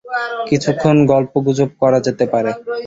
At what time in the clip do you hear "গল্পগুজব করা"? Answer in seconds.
1.11-1.99